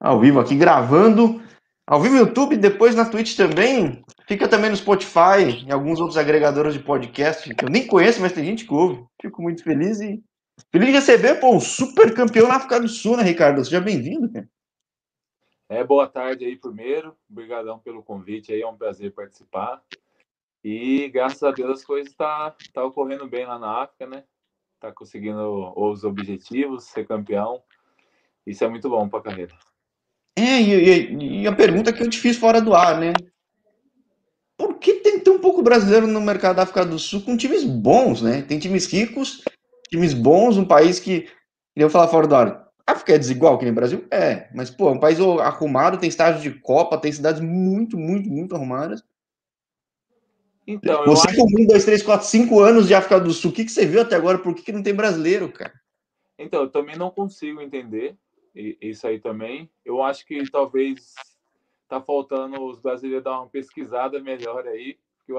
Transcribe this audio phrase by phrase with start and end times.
[0.00, 1.42] Ao vivo aqui, gravando.
[1.86, 4.02] Ao vivo no YouTube, depois na Twitch também.
[4.26, 8.32] Fica também no Spotify e alguns outros agregadores de podcast que eu nem conheço, mas
[8.32, 9.04] tem gente que ouve.
[9.20, 10.22] Fico muito feliz e
[10.72, 13.62] feliz de receber, pô, um super campeão na África do Sul, né, Ricardo?
[13.62, 14.48] Seja bem-vindo, cara.
[15.68, 17.14] É, boa tarde aí primeiro.
[17.30, 19.82] Obrigadão pelo convite aí, é um prazer participar.
[20.64, 24.24] E graças a Deus as coisas tá, tá ocorrendo bem lá na África, né?
[24.80, 27.62] Tá conseguindo os objetivos, ser campeão.
[28.46, 29.54] Isso é muito bom para a carreira.
[30.40, 33.12] É, e, e, a pergunta que eu te fiz fora do ar, né?
[34.56, 38.22] Por que tem tão pouco brasileiro no mercado da África do Sul com times bons,
[38.22, 38.42] né?
[38.42, 39.42] Tem times ricos,
[39.90, 41.28] times bons, um país que.
[41.76, 42.68] Eu falar fora do ar.
[42.86, 44.04] África é desigual que nem Brasil?
[44.10, 48.28] É, mas, pô, é um país arrumado, tem estágio de Copa, tem cidades muito, muito,
[48.28, 49.02] muito arrumadas.
[50.66, 51.36] Então, você acho...
[51.36, 53.86] com um, dois, três, quatro, cinco anos de África do Sul, o que, que você
[53.86, 54.38] viu até agora?
[54.38, 55.72] Por que, que não tem brasileiro, cara?
[56.38, 58.16] Então, eu também não consigo entender
[58.54, 59.70] isso aí também.
[59.84, 61.14] Eu acho que talvez
[61.88, 64.98] tá faltando os brasileiros dar uma pesquisada melhor aí.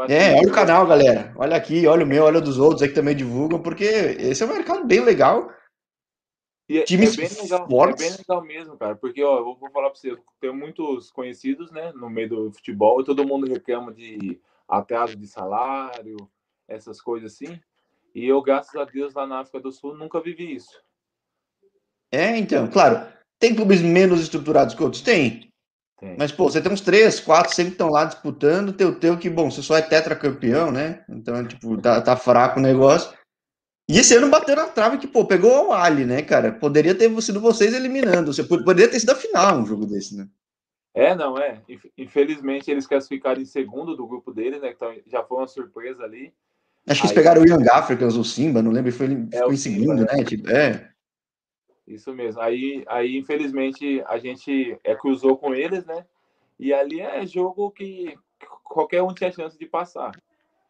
[0.09, 1.33] é, olha o canal, galera.
[1.37, 4.45] Olha aqui, olha o meu, olha dos outros aí que também divulgam, porque esse é
[4.45, 5.51] um mercado bem legal.
[6.69, 8.05] E é, Times é bem legal, fortes.
[8.05, 8.95] é bem legal mesmo, cara.
[8.95, 13.01] Porque, ó, eu vou falar pra você, tenho muitos conhecidos, né, no meio do futebol,
[13.01, 16.15] e todo mundo reclama de atraso de salário,
[16.67, 17.59] essas coisas assim.
[18.15, 20.81] E eu, graças a Deus, lá na África do Sul, nunca vivi isso.
[22.11, 23.07] É, então, claro.
[23.39, 25.01] Tem clubes menos estruturados que outros?
[25.01, 25.49] Tem.
[25.99, 26.15] tem.
[26.17, 28.73] Mas, pô, você tem uns três, quatro, sempre estão lá disputando.
[28.73, 31.03] Teu, teu que, bom, você só é tetracampeão, né?
[31.09, 33.11] Então, tipo, tá, tá fraco o negócio.
[33.89, 36.51] E esse ano bateu na trave que, pô, pegou o Ali, né, cara?
[36.51, 38.31] Poderia ter sido vocês eliminando.
[38.31, 40.27] Você poderia ter sido a final um jogo desse, né?
[40.93, 41.61] É, não, é.
[41.97, 44.71] Infelizmente, eles classificaram em segundo do grupo deles, né?
[44.71, 46.33] Então já foi uma surpresa ali.
[46.87, 49.57] Acho que eles pegaram o Young Africans, o Simba, não lembro, foi, é, ficou em
[49.57, 50.17] segundo, Simba, né?
[50.17, 50.23] né?
[50.23, 50.90] Tipo, é.
[51.87, 52.41] Isso mesmo.
[52.41, 56.05] Aí, aí, infelizmente, a gente é, cruzou com eles, né?
[56.59, 58.15] E ali é jogo que
[58.63, 60.11] qualquer um tinha chance de passar.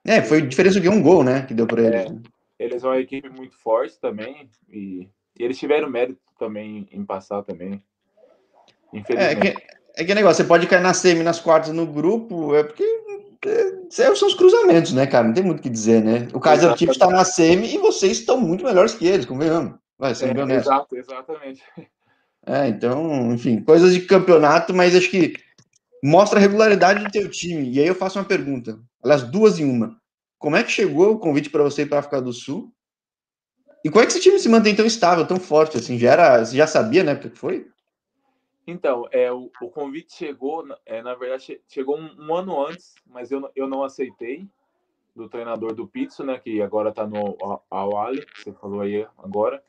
[0.05, 1.45] É, foi diferença de um gol, né?
[1.45, 2.05] Que deu para eles.
[2.05, 2.21] É, né?
[2.57, 4.49] eles são uma equipe muito forte também.
[4.69, 7.83] E, e, eles tiveram mérito também em passar também.
[8.93, 9.47] Infelizmente.
[9.47, 9.63] É que,
[9.97, 12.83] é que negócio, você pode cair na semi, nas quartas no grupo, é porque
[13.45, 15.27] é, são os cruzamentos, né, cara?
[15.27, 16.27] Não tem muito o que dizer, né?
[16.33, 19.80] O Kaiser Chiefs está na semi e vocês estão muito melhores que eles, convenhamos.
[20.01, 20.67] Vai, ser é, honesto.
[20.67, 21.63] Exato, exatamente.
[22.43, 25.35] É, então, enfim, coisas de campeonato, mas acho que
[26.03, 27.71] mostra a regularidade do teu time.
[27.71, 30.01] E aí eu faço uma pergunta, aliás, duas em uma.
[30.39, 32.73] Como é que chegou o convite para você ir para a África do Sul?
[33.85, 35.99] E como é que esse time se mantém tão estável, tão forte assim?
[35.99, 37.69] Já era, você já sabia, né, o que foi?
[38.65, 43.29] Então, é, o, o convite chegou, é, na verdade, chegou um, um, ano antes, mas
[43.29, 44.47] eu, eu não aceitei,
[45.15, 47.37] do treinador do Pizzo, né, que agora está no
[47.69, 49.61] Awali, que você falou aí agora.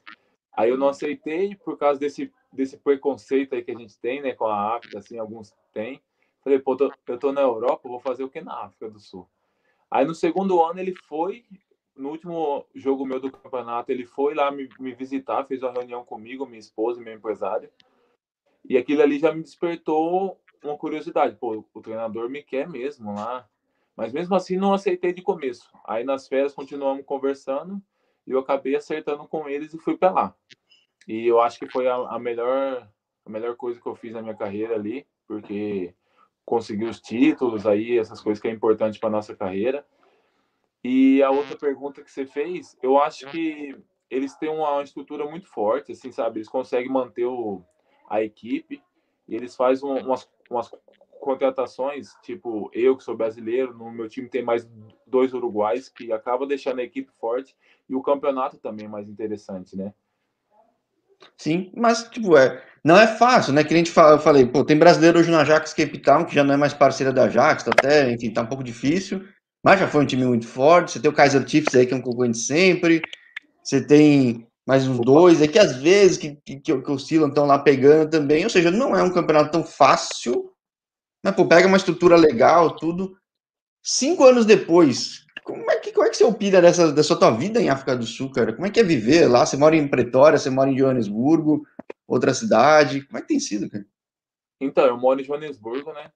[0.54, 4.34] Aí eu não aceitei por causa desse, desse preconceito aí que a gente tem, né,
[4.34, 6.00] com a África, assim, alguns têm.
[6.44, 9.26] Falei, pô, tô, eu tô na Europa, vou fazer o que na África do Sul?
[9.90, 11.44] Aí no segundo ano ele foi,
[11.96, 16.04] no último jogo meu do campeonato, ele foi lá me, me visitar, fez uma reunião
[16.04, 17.70] comigo, minha esposa e meu empresário.
[18.68, 21.36] E aquilo ali já me despertou uma curiosidade.
[21.36, 23.48] Pô, o treinador me quer mesmo lá.
[23.96, 25.70] Mas mesmo assim não aceitei de começo.
[25.84, 27.82] Aí nas férias continuamos conversando
[28.26, 30.34] e eu acabei acertando com eles e fui para lá.
[31.06, 32.88] E eu acho que foi a, a, melhor
[33.24, 35.94] a melhor coisa que eu fiz na minha carreira ali, porque
[36.44, 39.86] consegui os títulos aí, essas coisas que é importante para nossa carreira.
[40.84, 43.76] E a outra pergunta que você fez, eu acho que
[44.10, 46.38] eles têm uma estrutura muito forte, assim, sabe?
[46.38, 47.62] Eles conseguem manter o,
[48.08, 48.82] a equipe
[49.28, 50.70] e eles fazem umas, umas
[51.22, 54.68] contratações, tipo eu que sou brasileiro, no meu time tem mais
[55.06, 57.56] dois uruguais que acaba deixando a equipe forte
[57.88, 59.94] e o campeonato também mais interessante, né?
[61.38, 63.62] Sim, mas tipo, é, não é fácil, né?
[63.62, 66.34] Que a gente fala, eu falei, pô, tem brasileiro hoje na Ajax Cape Town, que
[66.34, 69.24] já não é mais parceira da Ajax, tá até, enfim, tá um pouco difícil,
[69.62, 70.90] mas já foi um time muito forte.
[70.90, 73.00] Você tem o Kaiser Chiefs aí, que é um concorrente sempre.
[73.62, 77.60] Você tem mais uns dois aí que às vezes que, que, que oscilam, estão lá
[77.60, 78.42] pegando também.
[78.42, 80.51] Ou seja, não é um campeonato tão fácil,
[81.22, 83.16] mas, pô, pega uma estrutura legal, tudo.
[83.82, 87.60] Cinco anos depois, como é que, como é que você opina dessa, dessa tua vida
[87.60, 88.52] em África do Sul, cara?
[88.52, 89.44] Como é que é viver lá?
[89.44, 91.66] Você mora em Pretória, você mora em Joanesburgo,
[92.06, 93.02] outra cidade.
[93.02, 93.84] Como é que tem sido, cara?
[94.60, 96.12] Então, eu moro em Joanesburgo, né?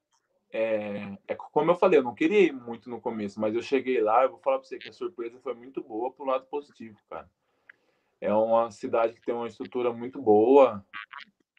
[0.49, 3.99] É, é, como eu falei, eu não queria ir muito no começo, mas eu cheguei
[3.99, 6.97] lá, eu vou falar para você que a surpresa foi muito boa pro lado positivo,
[7.09, 7.29] cara.
[8.21, 10.83] É uma cidade que tem uma estrutura muito boa,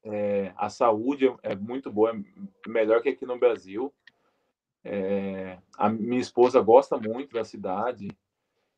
[0.05, 3.93] é, a saúde é, muito boa, é melhor que aqui no Brasil.
[4.85, 8.09] É, a minha esposa gosta muito da cidade.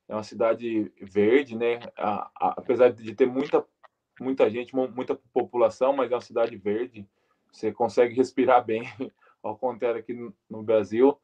[0.08, 1.80] É uma cidade verde, né?
[1.96, 3.64] A, a, apesar de ter muita,
[4.20, 7.06] muita gente, muita população, mas é uma cidade verde.
[7.52, 8.82] você consegue respirar bem,
[9.42, 10.14] ao contrário aqui
[10.48, 11.18] no Brasil.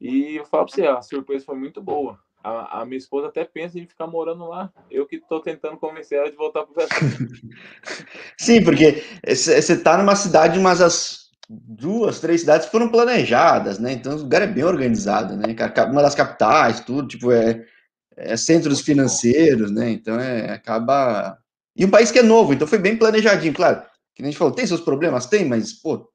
[0.00, 2.18] E eu falo para você, a surpresa foi muito boa.
[2.42, 4.72] A, a, minha esposa até pensa em ficar morando lá.
[4.90, 7.28] Eu que estou tentando convencer ela de voltar para o Brasil.
[8.38, 13.92] Sim, porque você está numa cidade, mas as duas, três cidades foram planejadas, né?
[13.92, 15.54] Então o lugar é bem organizado, né?
[15.90, 17.66] Uma das capitais, tudo, tipo, é,
[18.16, 19.90] é centros financeiros, né?
[19.90, 21.36] Então é, acaba.
[21.76, 23.82] E um país que é novo, então foi bem planejadinho, claro.
[24.14, 25.26] Que a gente falou, tem seus problemas?
[25.26, 26.08] Tem, mas, pô,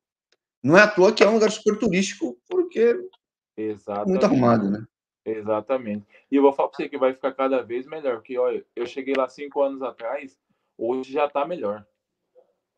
[0.63, 2.97] não é à toa que é um lugar super turístico, porque
[3.55, 4.09] Exatamente.
[4.09, 4.83] muito arrumado, né?
[5.25, 6.05] Exatamente.
[6.31, 8.85] E eu vou falar para você que vai ficar cada vez melhor, porque olha, eu
[8.85, 10.39] cheguei lá cinco anos atrás,
[10.77, 11.85] hoje já está melhor.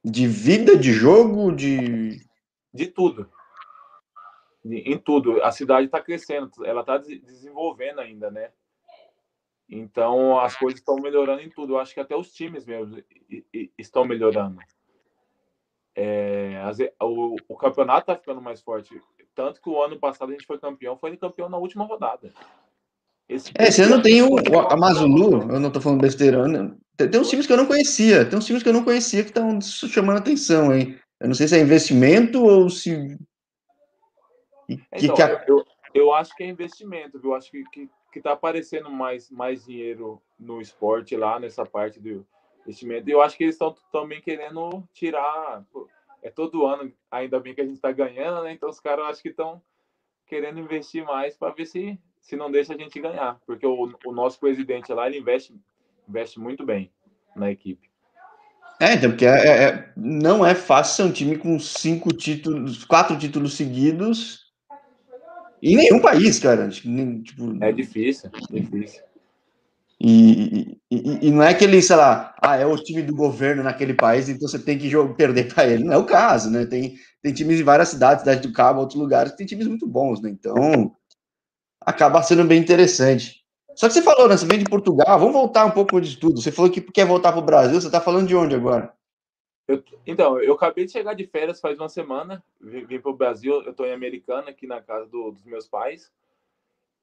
[0.03, 2.25] De vida, de jogo, de.
[2.73, 3.29] De tudo.
[4.63, 5.43] Em tudo.
[5.43, 8.51] A cidade está crescendo, ela está desenvolvendo ainda, né?
[9.69, 11.73] Então as coisas estão melhorando em tudo.
[11.73, 13.03] Eu acho que até os times mesmo
[13.77, 14.59] estão melhorando.
[15.93, 16.61] É,
[17.01, 19.01] o, o campeonato está ficando mais forte.
[19.37, 22.33] Tanto que o ano passado a gente foi campeão, foi campeão na última rodada.
[23.29, 26.47] Esse é, você não tem o, o a Mazulu, eu não tô falando besteira.
[26.47, 26.75] Né?
[26.97, 29.21] Tem, tem uns times que eu não conhecia, tem uns times que eu não conhecia
[29.21, 30.99] que estão chamando atenção, hein?
[31.19, 33.15] Eu não sei se é investimento ou se.
[34.65, 35.45] Que, então, que a...
[35.47, 35.63] eu,
[35.93, 37.29] eu acho que é investimento, viu?
[37.29, 41.99] Eu acho que, que, que tá aparecendo mais, mais dinheiro no esporte lá, nessa parte
[41.99, 42.25] do
[42.63, 43.07] investimento.
[43.07, 45.63] E eu acho que eles estão também querendo tirar
[46.21, 48.53] é todo ano, ainda bem que a gente está ganhando, né?
[48.53, 49.61] Então os caras acho que estão
[50.25, 53.39] querendo investir mais para ver se, se não deixa a gente ganhar.
[53.45, 55.55] Porque o, o nosso presidente lá, ele investe,
[56.07, 56.91] investe muito bem
[57.35, 57.89] na equipe.
[58.79, 62.83] É, então, porque é, é, é não é fácil ser um time com cinco títulos,
[62.83, 64.47] quatro títulos seguidos
[65.61, 66.69] em nenhum país, cara.
[66.69, 69.01] Tipo, é difícil, difícil.
[69.99, 73.63] E, e, e, não é que ele, sei lá, ah, é o time do governo
[73.63, 75.83] naquele país, então você tem que jogar, perder para ele.
[75.83, 76.65] Não é o caso, né?
[76.67, 80.21] Tem, tem times em várias cidades, cidade do Cabo, outros lugares, tem times muito bons,
[80.21, 80.29] né?
[80.29, 80.95] Então,
[81.81, 83.43] acaba sendo bem interessante.
[83.75, 84.37] Só que você falou, né?
[84.37, 86.41] Você vem de Portugal, vamos voltar um pouco de tudo.
[86.41, 88.93] Você falou que quer voltar para o Brasil, você está falando de onde agora?
[89.67, 93.17] Eu, então, eu acabei de chegar de férias faz uma semana, vim, vim para o
[93.17, 96.11] Brasil, eu estou em Americana, aqui na casa do, dos meus pais.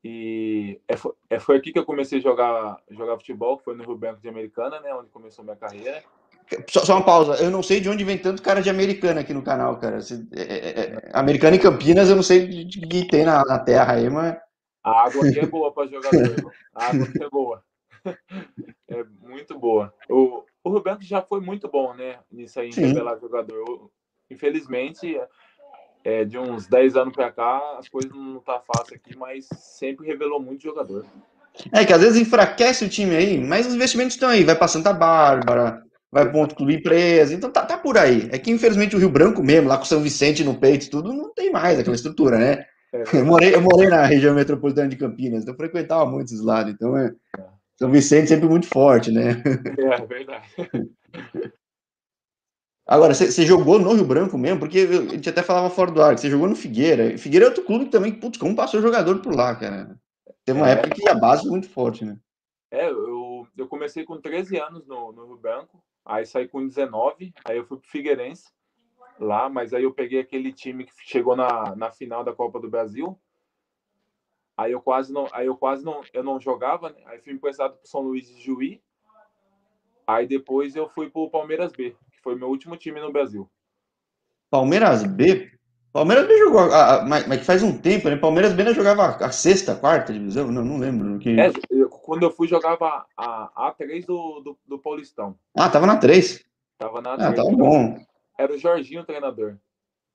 [0.05, 0.95] E é,
[1.31, 4.21] é, foi aqui que eu comecei a jogar, jogar futebol, que foi no Rio Branco
[4.21, 4.95] de Americana, né?
[4.95, 6.05] Onde começou minha carreira.
[6.69, 9.33] Só, só, uma pausa, eu não sei de onde vem tanto cara de Americana aqui
[9.33, 9.99] no canal, cara.
[10.37, 13.95] É, é, é, Americana e Campinas, eu não sei de que tem na, na, terra
[13.95, 14.37] aí, mas.
[14.83, 16.53] A água aqui é boa para jogador.
[16.75, 17.65] A água aqui é boa.
[18.87, 19.95] É muito boa.
[20.11, 22.19] O, o Rio Branco já foi muito bom, né?
[22.31, 23.91] Nisso aí, em revelar jogador.
[24.31, 25.19] Infelizmente,
[26.05, 30.07] é, de uns 10 anos para cá, as coisas não tá fácil aqui, mas sempre
[30.07, 31.07] revelou muito jogador.
[31.73, 34.69] É que às vezes enfraquece o time aí, mas os investimentos estão aí, vai para
[34.69, 38.29] Santa Bárbara, vai para outro clube empresa, então tá, tá por aí.
[38.31, 41.33] É que infelizmente o Rio Branco mesmo, lá com São Vicente no peito tudo, não
[41.33, 42.65] tem mais aquela estrutura, né?
[42.93, 46.43] É, eu, morei, eu morei na região metropolitana de Campinas, então eu frequentava muito esses
[46.43, 47.13] lados, então é,
[47.79, 49.43] São Vicente sempre muito forte, né?
[49.79, 50.45] É, verdade.
[52.87, 54.61] Agora, você jogou no Rio Branco mesmo?
[54.61, 57.17] Porque a gente até falava fora do ar, você jogou no Figueira.
[57.17, 59.99] Figueira é outro clube que também, putz, como passou jogador por lá, cara.
[60.45, 62.19] Teve uma é, época que a base foi muito forte, né?
[62.71, 67.33] É, eu, eu comecei com 13 anos no, no Rio Branco, aí saí com 19,
[67.45, 68.53] aí eu fui pro Figueirense
[69.19, 72.69] lá, mas aí eu peguei aquele time que chegou na, na final da Copa do
[72.69, 73.19] Brasil.
[74.57, 77.03] Aí eu quase não, aí eu quase não, eu não jogava, né?
[77.07, 78.83] Aí fui emprestado pro São Luís de Juí.
[80.07, 81.97] Aí depois eu fui pro Palmeiras B.
[82.25, 83.49] Foi meu último time no Brasil.
[84.51, 85.53] Palmeiras B?
[85.93, 88.17] Palmeiras B jogou, a, a, mas, mas faz um tempo, né?
[88.17, 90.51] Palmeiras B não jogava a sexta, a quarta divisão?
[90.51, 91.19] Não, não lembro.
[91.19, 91.39] Que...
[91.39, 95.37] É, eu, quando eu fui, jogava a A3 do, do, do, Paulistão.
[95.55, 96.43] Ah, tava na 3.
[96.79, 97.29] Tava na 3.
[97.29, 97.97] Ah, tava bom.
[98.39, 99.57] Era o Jorginho o treinador,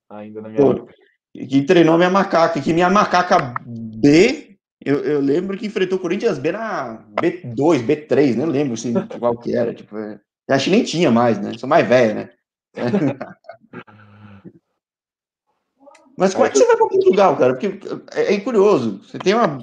[0.09, 0.93] ainda na minha Pô, época.
[1.33, 6.39] Que treinou minha macaca, que minha macaca B, eu, eu lembro que enfrentou o Corinthians
[6.39, 9.95] B na B2, B3, nem lembro assim, qual que era, tipo...
[9.95, 10.19] É...
[10.49, 11.57] Acho que nem tinha mais, né?
[11.57, 12.29] Sou mais velho, né?
[16.17, 17.53] Mas como é que você vai para Portugal, cara?
[17.53, 17.79] Porque
[18.13, 19.01] é, é, curioso.
[19.03, 19.57] Você tem uma.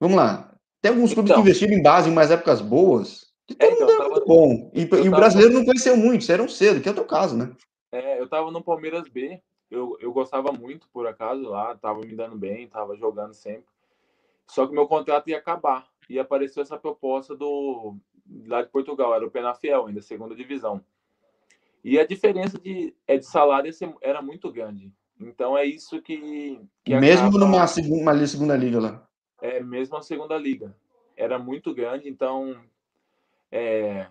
[0.00, 0.52] Vamos lá.
[0.82, 3.32] Tem alguns clubes então, que investiram em base em umas épocas boas.
[3.46, 4.70] Que todo é, então, mundo é muito bom.
[4.74, 7.54] E, e o brasileiro não conheceu muito, saíram cedo, que é o teu caso, né?
[7.92, 9.40] É, eu tava no Palmeiras B.
[9.70, 11.76] Eu, eu gostava muito, por acaso, lá.
[11.76, 13.66] Tava me dando bem, tava jogando sempre.
[14.48, 15.86] Só que meu contrato ia acabar.
[16.10, 17.94] E apareceu essa proposta do,
[18.46, 20.84] lá de Portugal, era o Penafiel, ainda segunda divisão.
[21.84, 24.92] E a diferença de, é de salário era muito grande.
[25.20, 26.60] Então é isso que.
[26.84, 27.38] que mesmo acaba...
[27.38, 29.08] numa segunda, segunda liga lá.
[29.40, 30.76] É, mesmo a segunda liga.
[31.16, 32.56] Era muito grande, então.
[33.50, 34.08] É,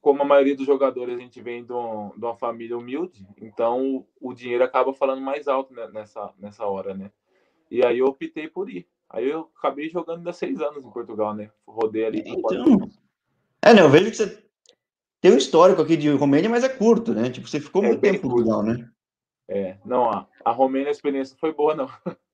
[0.00, 3.96] como a maioria dos jogadores a gente vem de, um, de uma família humilde, então
[3.96, 7.10] o, o dinheiro acaba falando mais alto nessa, nessa hora, né?
[7.70, 8.88] E aí eu optei por ir.
[9.08, 11.50] Aí eu acabei jogando ainda seis anos em Portugal, né?
[11.66, 12.22] Rodei ali.
[12.24, 12.88] Então...
[13.62, 13.82] É, né?
[13.82, 14.42] Eu vejo que você
[15.20, 17.30] tem um histórico aqui de Romênia, mas é curto, né?
[17.30, 18.88] Tipo, você ficou é muito tempo em Portugal, né?
[19.48, 21.88] É, não, a, a Romênia a experiência foi boa, não.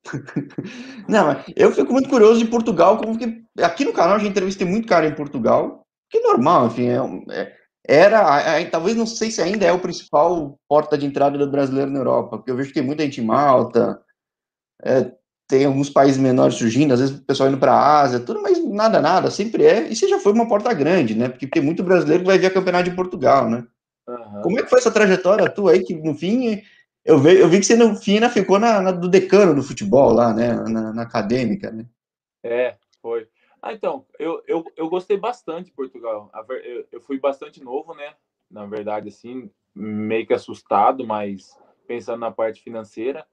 [1.09, 4.31] não, mas eu fico muito curioso de Portugal, como que aqui no canal a gente
[4.31, 6.99] entrevistei muito cara em Portugal, que é normal, enfim, é,
[7.31, 7.57] é,
[7.89, 11.91] era, é, talvez não sei se ainda é o principal porta de entrada do brasileiro
[11.91, 14.01] na Europa, porque eu vejo que tem muita gente em Malta,
[14.85, 15.11] é,
[15.49, 18.63] tem alguns países menores surgindo, às vezes o pessoal indo para a Ásia, tudo, mas
[18.65, 19.89] nada, nada, sempre é.
[19.89, 21.29] E você já foi uma porta grande, né?
[21.29, 23.65] Porque tem muito brasileiro que vai ver a campeonato de Portugal, né?
[24.09, 24.43] Uhum.
[24.43, 26.63] Como é que foi essa trajetória tua aí, que no fim,
[27.05, 29.63] eu vi, eu vi que você no fim ainda ficou na, na, do decano do
[29.63, 30.53] futebol lá, né?
[30.53, 31.87] Na, na, acadêmica, né?
[32.43, 33.29] É, foi.
[33.63, 36.31] Ah, então, eu, eu, eu gostei bastante de Portugal.
[36.65, 38.15] Eu, eu fui bastante novo, né?
[38.51, 43.25] Na verdade, assim, meio que assustado, mas pensando na parte financeira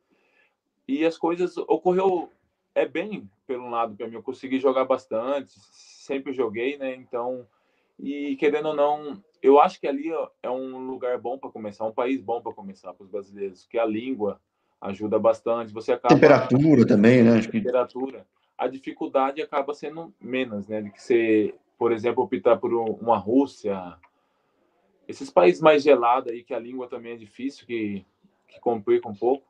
[0.88, 2.30] e as coisas ocorreu
[2.76, 4.16] é bem pelo lado para mim.
[4.16, 6.96] Eu consegui jogar bastante, sempre joguei, né?
[6.96, 7.48] Então,
[8.00, 10.10] e querendo ou não, eu acho que ali
[10.42, 13.78] é um lugar bom para começar, um país bom para começar para os brasileiros, que
[13.78, 14.42] a língua
[14.82, 15.74] ajuda bastante.
[15.74, 17.42] Você acaba temperatura também, né?
[17.42, 18.26] Temperatura.
[18.58, 20.82] A dificuldade acaba sendo menos, né?
[20.82, 23.98] De que você, por exemplo, optar por uma Rússia,
[25.08, 28.06] esses países mais gelados aí que a língua também é difícil, que
[28.54, 29.46] que complica um pouco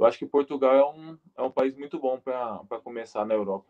[0.00, 3.66] eu acho que Portugal é um, é um país muito bom para começar na Europa.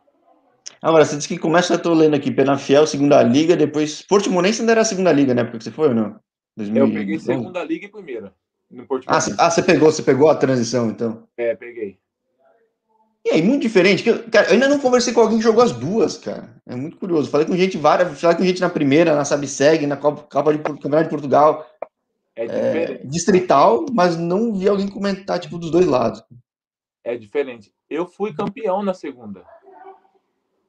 [0.80, 4.72] Agora, você disse que começa, eu estou lendo aqui, Penafiel, segunda liga, depois Portimonense ainda
[4.72, 5.42] era a segunda liga, né?
[5.42, 6.20] Porque você foi ou não?
[6.56, 6.92] 2011.
[6.92, 8.32] Eu peguei segunda liga e primeira.
[8.70, 11.26] No ah, ah, você pegou, você pegou a transição, então?
[11.36, 11.98] É, peguei.
[13.26, 14.04] E aí, muito diferente.
[14.30, 16.48] Cara, eu ainda não conversei com alguém que jogou as duas, cara.
[16.64, 17.28] É muito curioso.
[17.28, 20.60] Falei com gente várias, falei com gente na primeira, na Sabseg, na Copa, Copa de
[20.60, 21.66] Campeonato de Portugal.
[22.48, 26.22] É, é distrital, mas não vi alguém comentar, tipo, dos dois lados.
[27.04, 27.74] É diferente.
[27.88, 29.44] Eu fui campeão na segunda.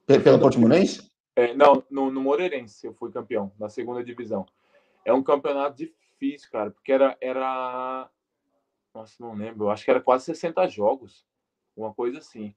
[0.06, 1.10] Pela Portimonense?
[1.34, 4.44] É, não, no, no Moreirense eu fui campeão, na segunda divisão.
[5.04, 8.10] É um campeonato difícil, cara, porque era, era.
[8.94, 11.24] Nossa, não lembro, eu acho que era quase 60 jogos,
[11.74, 12.54] uma coisa assim.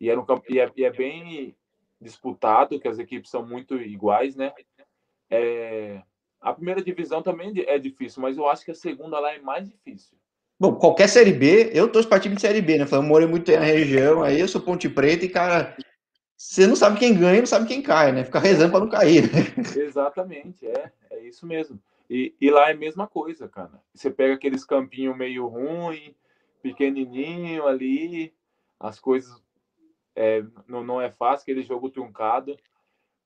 [0.00, 1.56] E, era um, e, é, e é bem
[2.00, 4.52] disputado, que as equipes são muito iguais, né?
[5.30, 6.02] É,
[6.42, 9.68] a primeira divisão também é difícil, mas eu acho que a segunda lá é mais
[9.68, 10.18] difícil.
[10.58, 12.86] Bom, qualquer Série B, eu tô para time de Série B, né?
[12.90, 15.76] Eu morei muito na região, aí eu sou Ponte Preta e, cara,
[16.36, 18.24] você não sabe quem ganha, não sabe quem cai, né?
[18.24, 19.22] Fica rezando para não cair.
[19.22, 19.40] Né?
[19.76, 21.80] Exatamente, é, é isso mesmo.
[22.10, 23.80] E, e, lá é a mesma coisa, cara.
[23.94, 26.14] Você pega aqueles campinhos meio ruim,
[26.60, 28.34] pequenininho ali,
[28.78, 29.42] as coisas
[30.14, 32.56] é, não, não é fácil, aquele jogo truncado,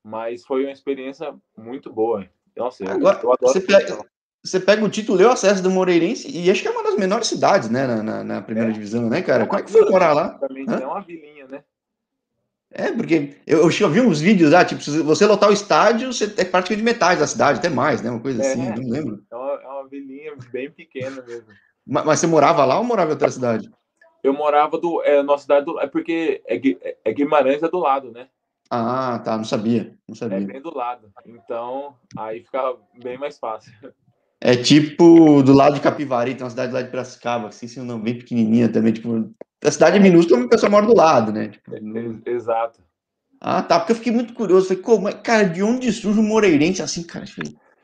[0.03, 2.29] mas foi uma experiência muito boa.
[2.57, 3.53] Nossa, Agora, eu adoro.
[3.53, 3.99] Você pega,
[4.43, 6.97] você pega o título e o acesso do Moreirense, e acho que é uma das
[6.97, 8.73] menores cidades, né, na, na, na primeira é.
[8.73, 9.45] divisão, né, cara?
[9.45, 10.41] É Como é que foi morar lá?
[10.81, 11.63] É uma vilinha, né?
[12.71, 16.25] É, porque eu, eu vi uns vídeos lá, tipo, se você lotar o estádio, você
[16.37, 18.11] é praticamente metade da cidade, até mais, né?
[18.11, 19.23] Uma coisa é, assim, não lembro.
[19.31, 21.47] É uma, é uma vilinha bem pequena mesmo.
[21.87, 23.71] Mas, mas, você morava lá ou morava em outra cidade?
[24.23, 25.03] Eu morava do.
[25.05, 25.81] É, na cidade do.
[25.81, 28.29] É porque é, é Guimarães é do lado, né?
[28.71, 30.39] Ah, tá, não sabia, não é sabia.
[30.39, 33.73] É bem do lado, então aí fica bem mais fácil.
[34.41, 38.01] É tipo do lado de Capivari, tem uma cidade lá de Piracicaba, assim, se não
[38.01, 39.31] bem pequenininha também, tipo,
[39.65, 41.49] a cidade é minúscula, mas o pessoal mora do lado, né?
[41.49, 42.81] Tipo, é, exato.
[43.41, 46.27] Ah, tá, porque eu fiquei muito curioso, falei, como, cara, de onde surge o um
[46.27, 47.25] Moreirense assim, cara?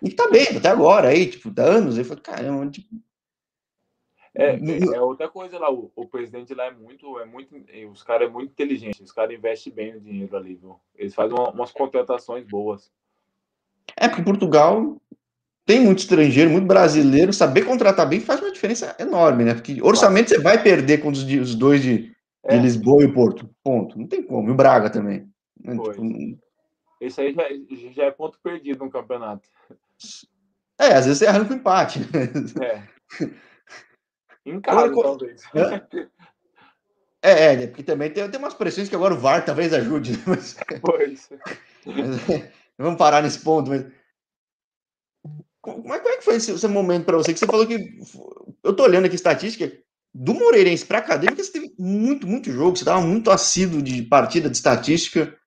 [0.03, 2.89] E tá bem, até agora, aí, tipo, dá anos, eu falei, caramba, tipo,
[4.35, 4.59] é,
[4.95, 7.55] é, outra coisa lá, o, o, presidente lá é muito, é muito,
[7.91, 10.81] os caras é muito inteligente, os caras investem bem o dinheiro ali, viu?
[10.97, 12.91] Eles fazem uma, umas contratações boas.
[13.95, 14.97] É, porque Portugal
[15.67, 19.55] tem muito estrangeiro, muito brasileiro, saber contratar bem faz uma diferença enorme, né?
[19.55, 22.11] Porque orçamento você vai perder com os, os dois de,
[22.45, 22.57] é.
[22.57, 23.99] de, Lisboa e o Porto, ponto.
[23.99, 25.29] Não tem como, e o Braga também.
[25.61, 25.77] Né?
[25.77, 26.39] Tipo,
[26.99, 27.45] Esse aí já,
[27.93, 29.47] já é ponto perdido no campeonato.
[30.81, 32.01] É, às vezes você arranca o empate.
[32.63, 32.83] É.
[34.45, 35.43] Em casa, agora, talvez.
[37.25, 40.17] É, é, né, porque também tem, tem umas pressões que agora o VAR talvez ajude.
[40.17, 40.57] Né, mas...
[40.83, 41.31] Pois.
[42.77, 43.87] vamos parar nesse ponto, mas.
[45.61, 47.33] Como é, como é que foi esse, esse momento para você?
[47.33, 47.79] Que você falou que.
[48.65, 49.73] Eu tô olhando aqui estatística.
[50.13, 52.77] Do Moreirense para Acadêmica, você teve muito, muito jogo.
[52.77, 55.39] Você estava muito assíduo de partida, de estatística.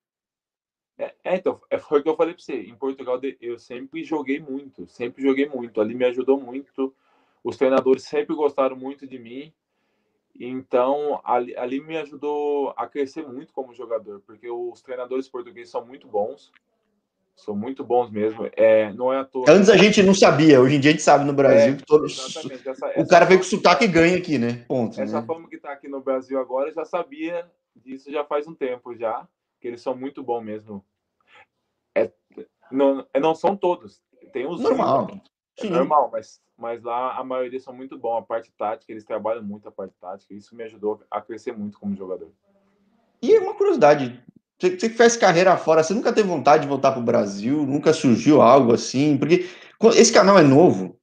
[0.97, 2.61] É, é, então, é, foi o que eu falei para você.
[2.61, 4.87] Em Portugal, eu sempre joguei muito.
[4.87, 5.81] Sempre joguei muito.
[5.81, 6.95] Ali me ajudou muito
[7.45, 9.53] os treinadores sempre gostaram muito de mim.
[10.37, 15.85] Então, ali, ali, me ajudou a crescer muito como jogador, porque os treinadores portugueses são
[15.85, 16.51] muito bons.
[17.35, 18.49] são muito bons mesmo.
[18.53, 19.45] É, não é à toa.
[19.47, 21.85] Antes a gente não sabia, hoje em dia a gente sabe no Brasil é, que
[21.85, 22.35] todos.
[22.65, 24.65] Essa, o cara vem com sotaque e ganha aqui, né?
[24.67, 24.99] Ponto.
[24.99, 25.27] Essa né?
[25.27, 29.27] forma que está aqui no Brasil agora, já sabia disso já faz um tempo já,
[29.61, 30.83] que eles são muito bons mesmo.
[31.93, 32.11] É,
[32.71, 34.01] não, é, não são todos.
[34.33, 34.59] Tem os.
[34.59, 35.21] Normal.
[35.57, 38.17] É normal, mas, mas lá a maioria são muito bons.
[38.17, 40.33] A parte tática, eles trabalham muito a parte tática.
[40.33, 42.29] Isso me ajudou a crescer muito como jogador.
[43.21, 44.21] E uma curiosidade,
[44.59, 47.65] você, você que faz carreira fora, você nunca teve vontade de voltar para o Brasil?
[47.65, 49.17] Nunca surgiu algo assim?
[49.17, 49.47] Porque
[49.95, 50.99] esse canal é novo.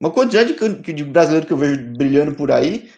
[0.00, 2.90] Uma quantidade de, de brasileiro que eu vejo brilhando por aí,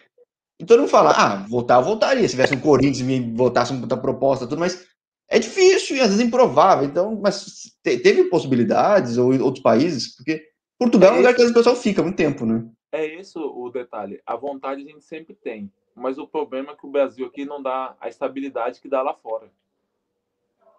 [0.59, 2.23] e todo mundo fala, ah, voltar, eu voltaria.
[2.23, 4.87] Se tivesse um Corinthians e me voltasse uma puta proposta, tudo, mas
[5.29, 6.85] é difícil e às vezes improvável.
[6.85, 10.15] Então, mas teve possibilidades ou outros países?
[10.15, 10.43] Porque
[10.77, 12.69] Portugal é, é um lugar que o pessoal fica muito tempo, né?
[12.91, 14.21] É isso o detalhe.
[14.25, 15.71] A vontade a gente sempre tem.
[15.93, 19.13] Mas o problema é que o Brasil aqui não dá a estabilidade que dá lá
[19.13, 19.49] fora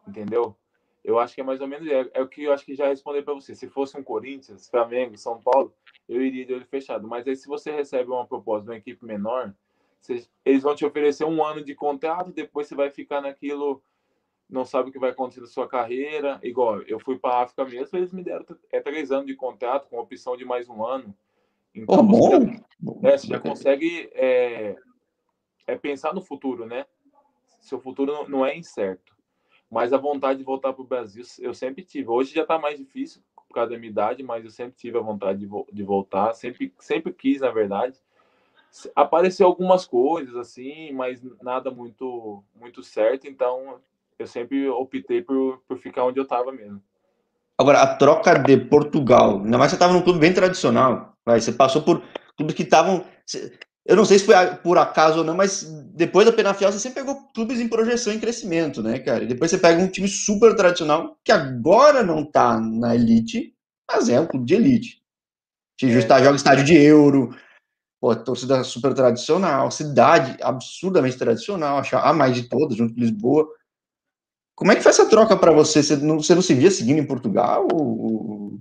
[0.07, 0.57] entendeu?
[1.05, 2.89] Eu acho que é mais ou menos é, é o que eu acho que já
[2.89, 3.55] respondi para você.
[3.55, 5.73] Se fosse um Corinthians, Flamengo, São Paulo,
[6.09, 7.07] eu iria de olho fechado.
[7.07, 9.55] Mas aí se você recebe uma proposta de uma equipe menor,
[10.01, 13.83] você, eles vão te oferecer um ano de contrato, depois você vai ficar naquilo,
[14.49, 16.39] não sabe o que vai acontecer na sua carreira.
[16.43, 19.89] Igual eu fui para a África mesmo, eles me deram é, três anos de contrato
[19.89, 21.15] com opção de mais um ano.
[21.75, 23.01] Então oh, você, bom.
[23.03, 24.77] Já, é, você já consegue é,
[25.67, 26.87] é pensar no futuro, né?
[27.61, 29.15] Seu futuro não é incerto.
[29.69, 32.09] Mas a vontade de voltar para o Brasil eu sempre tive.
[32.09, 35.03] Hoje já está mais difícil por causa da minha idade, mas eu sempre tive a
[35.03, 36.33] vontade de, vo de voltar.
[36.35, 38.01] Sempre, sempre quis, na verdade.
[38.95, 43.27] Apareceu algumas coisas assim, mas nada muito muito certo.
[43.27, 43.81] Então
[44.19, 46.83] eu sempre optei por, por ficar onde eu estava mesmo.
[47.59, 51.53] Agora, a troca de Portugal, ainda mais você estava num clube bem tradicional, vai, você
[51.53, 52.03] passou por
[52.37, 53.05] clubes que estavam.
[53.85, 55.63] Eu não sei se foi por acaso ou não, mas
[55.95, 59.25] depois da Penafiel você sempre pegou clubes em projeção e crescimento, né, cara?
[59.25, 63.55] E depois você pega um time super tradicional que agora não tá na elite,
[63.89, 65.03] mas é um clube de elite.
[65.79, 66.01] Que é.
[66.01, 67.35] joga estádio de euro,
[68.01, 73.47] pô, torcida super tradicional, cidade absurdamente tradicional, a mais de todas, junto com Lisboa.
[74.57, 75.83] Como é que foi essa troca para você?
[75.83, 77.69] Você não, você não se via seguindo em Portugal?
[77.71, 78.59] Ou...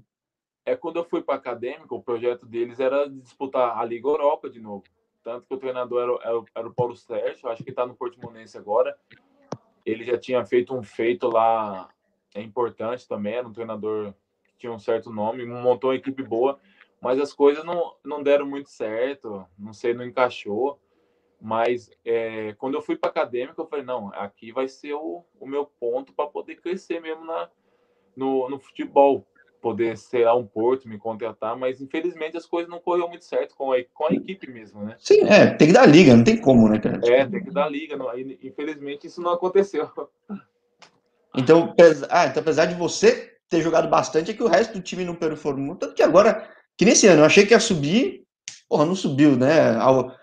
[0.65, 4.59] É quando eu fui para acadêmica, o projeto deles era disputar a Liga Europa de
[4.59, 4.83] novo.
[5.23, 8.57] Tanto que o treinador era, era, era o Paulo Sérgio, acho que está no Portimonense
[8.57, 8.95] agora.
[9.85, 11.89] Ele já tinha feito um feito lá
[12.35, 16.59] é importante também, era um treinador que tinha um certo nome, montou uma equipe boa,
[17.01, 20.77] mas as coisas não, não deram muito certo, não sei, não encaixou.
[21.45, 25.45] Mas é, quando eu fui para acadêmica, eu falei: não, aqui vai ser o, o
[25.45, 27.47] meu ponto para poder crescer mesmo na,
[28.17, 29.23] no, no futebol
[29.61, 33.71] poder ser um porto, me contratar, mas infelizmente as coisas não correram muito certo com
[33.71, 34.95] a, com a equipe mesmo, né?
[34.97, 36.99] Sim, é, tem que dar liga, não tem como, né, cara?
[37.03, 39.87] É, tem que dar liga, não, infelizmente isso não aconteceu.
[41.37, 41.75] Então,
[42.09, 45.13] ah, então, apesar de você ter jogado bastante, é que o resto do time não
[45.13, 48.23] performou, tanto que agora, que nesse ano, eu achei que ia subir,
[48.69, 49.75] porra, não subiu, né?
[49.75, 50.15] Ao...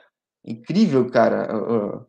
[0.45, 1.57] Incrível, cara.
[1.57, 2.07] O,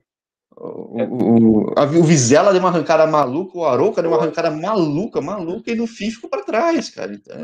[0.56, 5.76] o, o Vizela deu uma arrancada maluca, o Arouca deu uma arrancada maluca, maluca, e
[5.76, 7.14] no fim ficou para trás, cara.
[7.14, 7.36] Então,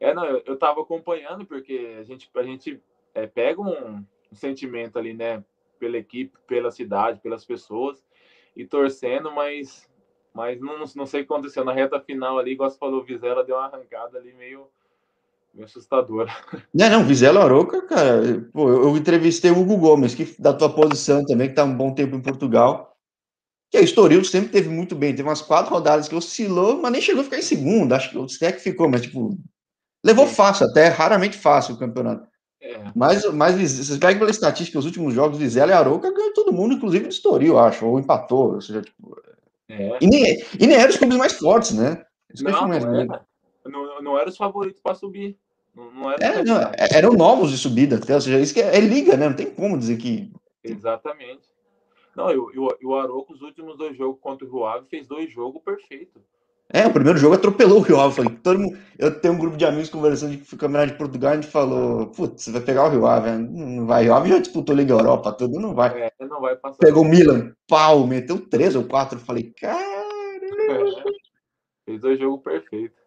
[0.00, 0.08] é...
[0.08, 2.82] é, não, eu, eu tava acompanhando, porque a gente, a gente
[3.14, 5.44] é, pega um, um, sentimento ali, né,
[5.78, 8.02] pela equipe, pela cidade, pelas pessoas,
[8.56, 9.88] e torcendo, mas,
[10.34, 11.64] mas não, não sei o que aconteceu.
[11.64, 14.66] Na reta final ali, igual você falou, o Vizela deu uma arrancada ali meio
[15.54, 16.30] meio assustadora.
[16.72, 21.24] Não, não, Vizela Aroca, cara, pô, eu entrevistei o Hugo Gomes, que da tua posição
[21.24, 22.96] também, que tá um bom tempo em Portugal.
[23.70, 27.00] Que a Estoril sempre teve muito bem, teve umas quatro rodadas que oscilou, mas nem
[27.00, 29.38] chegou a ficar em segundo, acho que o que ficou, mas tipo,
[30.04, 32.26] levou fácil até, raramente fácil o campeonato.
[32.60, 32.84] É.
[32.94, 36.74] Mas, mas vocês pegam pela estatística, os últimos jogos, Vizela e Aroca ganhou todo mundo,
[36.74, 39.16] inclusive do Estoril, acho, ou empatou, ou seja, tipo...
[39.68, 39.98] É.
[40.02, 42.04] E, nem, e nem eram os clubes mais fortes, né?
[42.40, 43.26] Não, não, era.
[43.64, 45.38] Não, não era os favoritos para subir.
[45.74, 48.60] Não, não era, é, não, é, eram novos de subida, até, ou seja, isso que
[48.60, 49.28] é, é, liga, né?
[49.28, 50.30] Não tem como dizer que.
[50.62, 51.50] Exatamente.
[52.14, 55.62] Não, e o, Aroco, os últimos dois jogos contra o Rio Ave, fez dois jogos
[55.62, 56.22] perfeitos.
[56.68, 58.14] É, o primeiro jogo atropelou o Rio Ave.
[58.14, 61.34] Falei, todo mundo, eu tenho um grupo de amigos conversando de campeonato de Portugal, a
[61.34, 63.38] gente falou, putz, você vai pegar o Rio Ave, né?
[63.38, 64.02] não vai.
[64.02, 66.02] O Rio Ave já disputou Liga Europa, tudo, não vai.
[66.02, 66.78] É, não vai passar.
[66.78, 69.18] Pegou o Milan, pau, meteu três ou quatro.
[69.18, 69.80] Falei, cara.
[69.80, 71.12] É,
[71.86, 73.01] fez dois jogos perfeitos.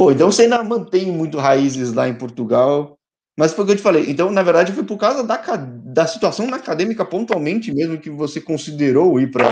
[0.00, 2.98] Pô, então você ainda mantém muito raízes lá em Portugal.
[3.38, 4.08] Mas foi o que eu te falei.
[4.08, 8.40] Então, na verdade, foi por causa da, da situação na acadêmica pontualmente mesmo que você
[8.40, 9.44] considerou ir para?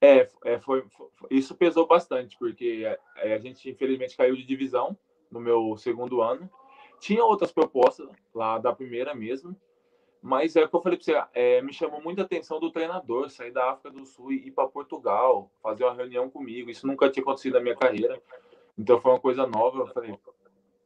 [0.00, 4.42] É, é foi, foi, isso pesou bastante, porque a, é, a, gente infelizmente caiu de
[4.44, 4.98] divisão
[5.30, 6.50] no meu segundo ano.
[6.98, 9.56] Tinha outras propostas lá da primeira mesmo,
[10.22, 13.28] Mas é o que eu falei para você, é, me chamou muita atenção do treinador
[13.28, 16.70] sair da África do Sul e ir para Portugal, fazer uma reunião comigo.
[16.70, 18.22] Isso nunca tinha acontecido na minha carreira.
[18.78, 19.80] Então foi uma coisa nova.
[19.80, 20.16] Eu falei,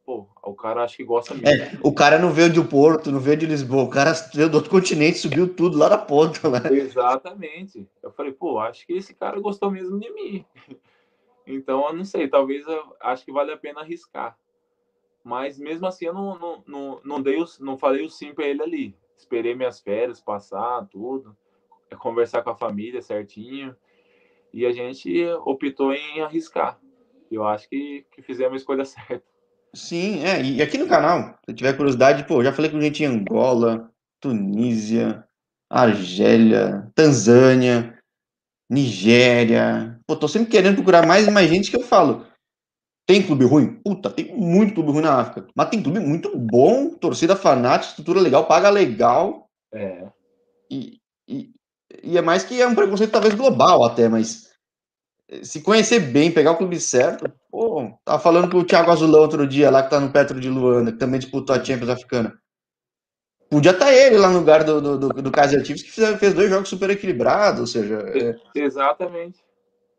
[0.03, 1.47] pô, o cara acho que gosta mesmo.
[1.47, 4.55] É, o cara não veio de Porto, não veio de Lisboa, o cara veio do
[4.55, 6.49] outro continente, subiu tudo lá da ponta.
[6.49, 6.75] Né?
[6.75, 7.87] Exatamente.
[8.01, 10.43] Eu falei, pô, acho que esse cara gostou mesmo de mim.
[11.45, 14.35] Então, eu não sei, talvez eu acho que vale a pena arriscar.
[15.23, 18.47] Mas mesmo assim, eu não, não, não, não, dei o, não falei o sim para
[18.47, 21.35] ele ali esperei minhas férias passar, tudo,
[21.89, 23.75] é conversar com a família certinho,
[24.53, 26.79] e a gente optou em arriscar.
[27.29, 29.23] Eu acho que, que fizemos a escolha certa.
[29.73, 33.07] Sim, é, e aqui no canal, se tiver curiosidade, pô, já falei com gente em
[33.07, 35.23] Angola, Tunísia,
[35.69, 37.97] Argélia, Tanzânia,
[38.69, 39.99] Nigéria.
[40.07, 42.25] Pô, tô sempre querendo procurar mais e mais gente que eu falo.
[43.07, 43.79] Tem clube ruim?
[43.81, 45.47] Puta, tem muito clube ruim na África.
[45.55, 49.47] Mas tem clube muito bom, torcida fanática, estrutura legal, paga legal.
[49.73, 50.09] É.
[50.69, 51.49] E, e,
[52.03, 54.47] e é mais que é um preconceito talvez global até, mas
[55.41, 59.47] se conhecer bem, pegar o clube certo, pô, tava falando com o Thiago Azulão outro
[59.47, 62.37] dia, lá que tá no Petro de Luanda, que também disputou a Champions Africana.
[63.49, 66.19] Podia estar tá ele lá no lugar do, do, do, do Kaiser Chiefs, que fez,
[66.19, 67.99] fez dois jogos super equilibrados, ou seja...
[68.13, 68.35] É...
[68.53, 69.39] Exatamente.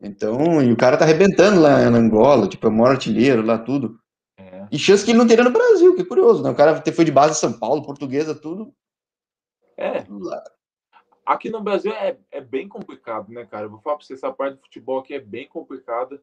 [0.00, 3.58] Então, e o cara tá arrebentando lá na Angola, tipo, é o maior artilheiro lá,
[3.58, 3.98] tudo.
[4.36, 4.66] É.
[4.70, 6.50] E chance que ele não teria no Brasil, que é curioso, né?
[6.50, 8.72] O cara foi de base em São Paulo, portuguesa, tudo.
[9.76, 10.04] É.
[11.26, 13.66] Aqui no Brasil é, é bem complicado, né, cara?
[13.66, 16.22] Eu vou falar pra você, essa parte do futebol aqui é bem complicada.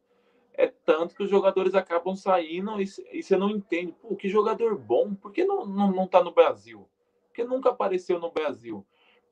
[0.53, 3.93] É tanto que os jogadores acabam saindo e, e você não entende.
[4.01, 6.87] Pô, que jogador bom, por que não, não, não tá no Brasil?
[7.27, 8.85] Porque nunca apareceu no Brasil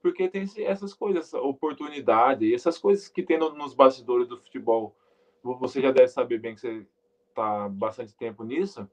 [0.03, 4.93] porque tem essas coisas, oportunidade, essas coisas que tem nos bastidores do futebol.
[5.41, 6.85] Você já deve saber bem que você
[7.29, 8.87] está bastante tempo nisso,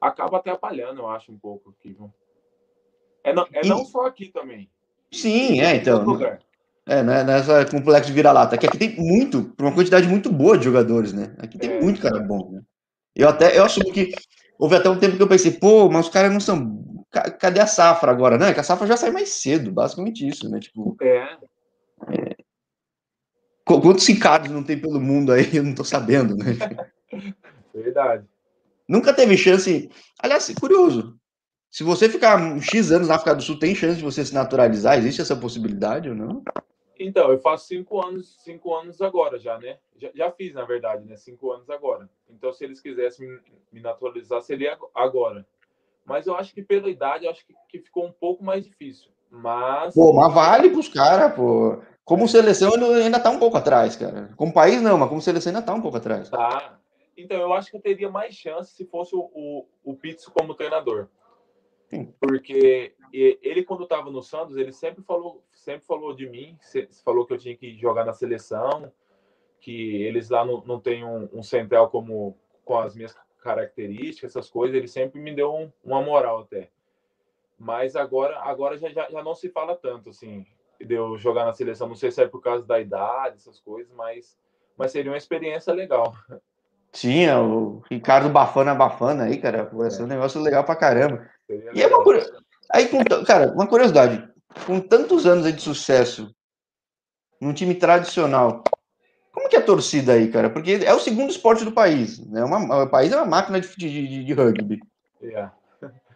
[0.00, 1.96] acaba atrapalhando, eu acho, um pouco aqui.
[3.22, 4.68] É não, é não só aqui também.
[5.12, 6.04] Sim, é, então.
[6.84, 8.58] É, né, nessa complexo de vira-lata.
[8.58, 11.34] Que aqui tem muito, uma quantidade muito boa de jogadores, né?
[11.38, 11.80] Aqui tem é.
[11.80, 12.62] muito cara bom, né?
[13.14, 14.12] Eu até, eu assumo que
[14.58, 17.66] houve até um tempo que eu pensei, pô, mas os caras não são cadê a
[17.66, 18.38] safra agora?
[18.38, 20.60] Não, é que a safra já sai mais cedo, basicamente isso, né?
[20.60, 21.36] Tipo, é.
[22.12, 22.36] é...
[23.64, 25.44] Quantos Ricardos não tem pelo mundo aí?
[25.56, 26.56] Eu não tô sabendo, né?
[27.74, 28.26] Verdade.
[28.88, 29.90] Nunca teve chance.
[30.18, 31.18] Aliás, curioso.
[31.70, 34.32] Se você ficar um X anos na África do Sul, tem chance de você se
[34.32, 34.96] naturalizar?
[34.96, 36.42] Existe essa possibilidade ou não?
[36.98, 39.78] Então, eu faço cinco anos, cinco anos agora já, né?
[39.98, 41.16] Já, já fiz, na verdade, né?
[41.16, 42.08] Cinco anos agora.
[42.30, 43.28] Então, se eles quisessem
[43.70, 45.46] me naturalizar, seria agora.
[46.06, 49.10] Mas eu acho que pela idade, eu acho que, que ficou um pouco mais difícil.
[49.30, 49.94] Mas.
[49.94, 51.82] Pô, mas vale pros caras, pô.
[52.04, 54.30] Como seleção, ele ainda tá um pouco atrás, cara.
[54.36, 56.30] Como país, não, mas como seleção, ainda tá um pouco atrás.
[56.30, 56.78] Tá.
[57.16, 60.54] Então, eu acho que eu teria mais chance se fosse o, o, o Pizzo como
[60.54, 61.08] treinador.
[61.90, 62.14] Sim.
[62.20, 66.56] Porque ele, quando estava no Santos, ele sempre falou, sempre falou de mim,
[67.04, 68.92] falou que eu tinha que jogar na seleção,
[69.60, 74.50] que eles lá não, não têm um, um central como com as minhas características, essas
[74.50, 76.70] coisas, ele sempre me deu um, uma moral até.
[77.58, 80.44] Mas agora, agora já, já, já não se fala tanto, assim,
[80.80, 81.88] de eu jogar na seleção.
[81.88, 84.36] Não sei se é por causa da idade, essas coisas, mas,
[84.76, 86.14] mas seria uma experiência legal.
[87.04, 90.04] É o Ricardo Bafana Bafana aí, cara, vai ser é.
[90.04, 91.28] um negócio legal pra caramba.
[91.46, 92.02] Seria e é uma
[92.70, 94.26] aí, com, cara, uma curiosidade,
[94.66, 96.34] com tantos anos de sucesso
[97.40, 98.62] num time tradicional,
[99.36, 100.48] como que é a torcida aí, cara?
[100.48, 102.18] Porque é o segundo esporte do país.
[102.26, 102.42] Né?
[102.42, 104.80] Uma, o país é uma máquina de, de, de rugby.
[105.20, 105.54] Yeah.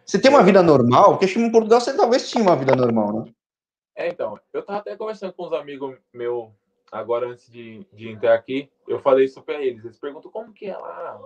[0.03, 1.11] Você tem uma vida normal?
[1.11, 3.33] Porque acho que em Portugal você talvez tinha uma vida normal, né?
[3.95, 4.39] É, então.
[4.51, 6.49] Eu tava até conversando com uns amigos meus
[6.91, 8.71] agora antes de, de entrar aqui.
[8.87, 9.85] Eu falei isso para eles.
[9.85, 11.21] Eles perguntam como que é lá.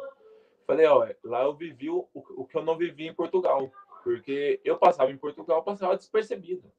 [0.67, 3.71] Falei, ó, lá eu vivi o, o que eu não vivi em Portugal.
[4.03, 6.69] Porque eu passava em Portugal, passava despercebido.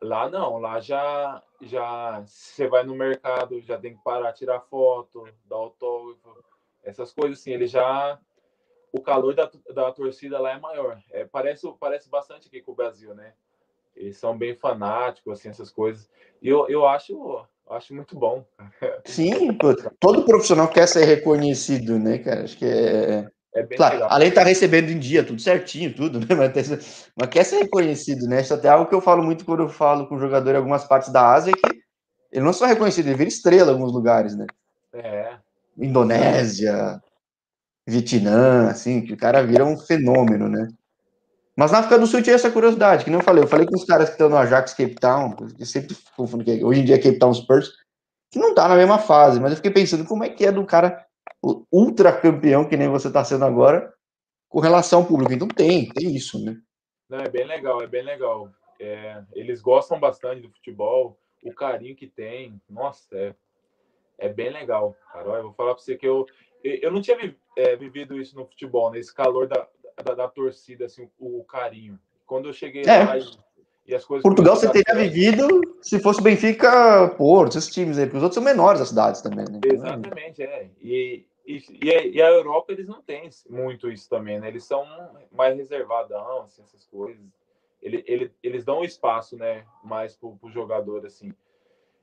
[0.00, 5.24] Lá não, lá já já você vai no mercado, já tem que parar, tirar foto,
[5.44, 6.44] dar autógrafo,
[6.84, 8.18] essas coisas assim, ele já
[8.92, 11.00] o calor da, da torcida lá é maior.
[11.10, 13.34] É, parece parece bastante aqui com o Brasil, né?
[13.96, 16.08] Eles são bem fanáticos assim essas coisas.
[16.40, 18.44] E eu, eu acho acho muito bom.
[19.04, 19.58] Sim,
[20.00, 22.44] todo profissional quer ser reconhecido, né, cara?
[22.44, 24.08] Acho que é é claro, legal.
[24.12, 26.26] além de estar tá recebendo em dia, tudo certinho, tudo, né?
[26.36, 28.40] Mas, mas quer ser reconhecido, né?
[28.40, 30.84] Isso até é algo que eu falo muito quando eu falo com jogador em algumas
[30.84, 31.78] partes da Ásia, que
[32.30, 34.46] ele não só é reconhecido, ele vira estrela em alguns lugares, né?
[34.92, 35.36] É.
[35.76, 37.00] Indonésia,
[37.86, 40.68] Vietnã, assim, que o cara vira um fenômeno, né?
[41.56, 43.84] Mas na África do Sul tinha essa curiosidade, que não falei, eu falei com os
[43.84, 46.98] caras que estão no Ajax Cape Town, que sempre confundo que hoje em dia é
[46.98, 47.72] Cape Town Spurs,
[48.30, 50.64] que não tá na mesma fase, mas eu fiquei pensando como é que é do
[50.64, 51.04] cara
[51.42, 53.92] ultra campeão que nem você está sendo agora,
[54.48, 55.32] com relação ao público.
[55.32, 56.60] Então tem, tem isso, né?
[57.08, 58.50] Não, é bem legal, é bem legal.
[58.80, 62.60] É, eles gostam bastante do futebol, o carinho que tem.
[62.68, 63.34] Nossa, é,
[64.18, 65.28] é bem legal, cara.
[65.28, 66.26] Eu vou falar para você que eu,
[66.62, 67.16] eu não tinha
[67.56, 69.16] é, vivido isso no futebol, nesse né?
[69.16, 69.66] calor da,
[70.04, 71.98] da, da, torcida, assim, o, o, carinho.
[72.26, 73.04] Quando eu cheguei é.
[73.04, 73.22] lá e.
[74.22, 78.44] Portugal você teria vivido se fosse Benfica, Porto, esses times aí, porque os outros são
[78.44, 79.60] menores as cidades também, né?
[79.64, 80.68] Exatamente, é.
[80.80, 81.62] E, e,
[82.14, 84.48] e, a Europa eles não têm muito isso também, né?
[84.48, 84.84] Eles são
[85.32, 87.24] mais reservadão, assim, essas coisas.
[87.80, 89.64] Ele, ele, eles dão espaço, né?
[89.82, 91.32] Mais pro, pro jogador, assim.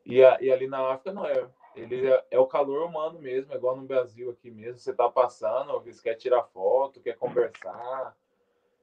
[0.03, 1.47] E, a, e ali na África não é.
[1.75, 4.79] Ele é, é, o calor humano mesmo, é igual no Brasil aqui mesmo.
[4.79, 8.15] Você tá passando, você quer tirar foto, quer conversar,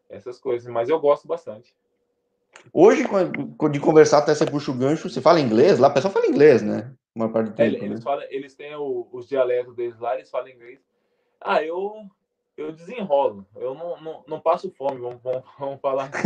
[0.09, 0.71] essas coisas.
[0.71, 1.75] Mas eu gosto bastante.
[2.73, 3.05] Hoje,
[3.71, 5.79] de conversar, até você puxa o gancho, você fala inglês?
[5.79, 6.93] Lá, o pessoal fala inglês, né?
[7.15, 7.77] Uma parte do tempo.
[7.77, 8.03] É, eles, né?
[8.03, 10.81] falam, eles têm o, os dialetos deles lá, eles falam inglês.
[11.41, 11.93] Ah, eu,
[12.57, 13.47] eu desenrolo.
[13.57, 16.11] Eu não, não, não passo fome, vamos, vamos, vamos falar.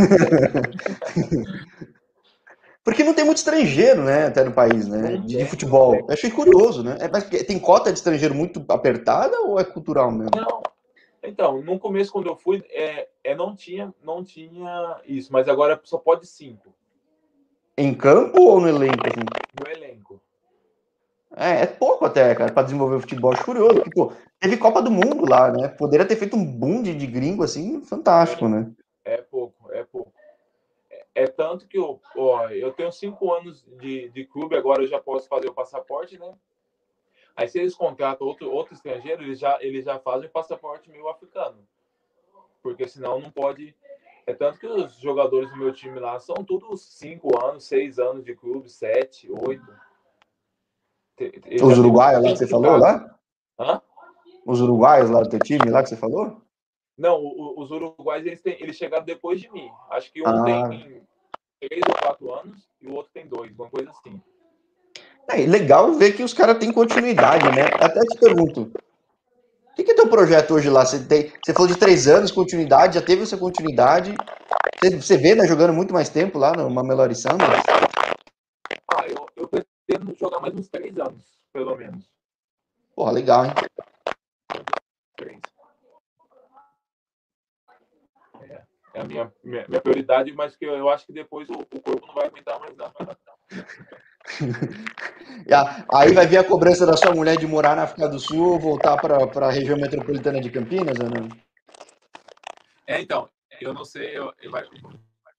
[2.85, 5.97] Porque não tem muito estrangeiro, né, até no país, né, de, de futebol.
[5.97, 6.97] Eu achei curioso, né?
[7.01, 10.31] É, mas tem cota de estrangeiro muito apertada ou é cultural mesmo?
[10.37, 10.62] Não.
[11.27, 15.81] Então, no começo, quando eu fui, é, é, não, tinha, não tinha isso, mas agora
[15.85, 16.73] só pode cinco.
[17.77, 19.07] Em campo ou no elenco?
[19.07, 19.21] Assim?
[19.59, 20.21] No elenco.
[21.37, 23.33] É, é pouco até, cara, para desenvolver o futebol.
[23.33, 25.69] Acho curioso, porque, pô, teve Copa do Mundo lá, né?
[25.69, 28.71] Poderia ter feito um boom de, de gringo, assim, fantástico, né?
[29.05, 30.12] É pouco, é pouco.
[31.15, 35.01] É tanto que eu, ó, eu tenho cinco anos de, de clube, agora eu já
[35.01, 36.35] posso fazer o passaporte, né?
[37.37, 41.07] Aí se eles contratam outro, outro estrangeiro, eles já, eles já fazem o passaporte meio
[41.07, 41.59] africano.
[42.62, 43.77] Porque senão não pode.
[44.27, 48.25] É tanto que os jogadores do meu time lá são todos cinco anos, seis anos
[48.25, 49.87] de clube, sete, oito.
[51.62, 53.18] Os uruguaios lá que você falou lá?
[53.59, 53.83] Hã?
[54.44, 56.40] Os uruguaios lá do teu time lá que você falou?
[56.96, 57.20] Não,
[57.57, 59.70] os uruguais eles, têm, eles chegaram depois de mim.
[59.90, 60.44] Acho que um ah.
[60.44, 61.03] tem
[61.61, 64.20] três ou quatro anos e o outro tem dois, uma coisa assim.
[65.29, 67.65] É legal ver que os caras têm continuidade, né?
[67.81, 68.62] Até te pergunto.
[68.62, 70.85] O que, que é teu projeto hoje lá?
[70.85, 74.15] Você, tem, você falou de três anos, continuidade, já teve essa continuidade.
[74.79, 77.62] Você, você vê, né, jogando muito mais tempo lá no Mamelori Sanders?
[78.95, 82.05] Ah, eu, eu pretendo jogar mais uns três anos, pelo menos.
[82.95, 83.53] Porra, legal, hein?
[85.17, 85.41] Três.
[88.97, 91.81] é a minha, minha, minha, prioridade, mas que eu, eu, acho que depois o, o,
[91.83, 92.91] corpo não vai aguentar mais não.
[95.95, 98.97] Aí vai vir a cobrança da sua mulher de morar na África do Sul, voltar
[98.97, 101.29] para a região metropolitana de Campinas, não?
[102.87, 103.29] É, então,
[103.61, 104.65] eu não sei, eu, eu vai,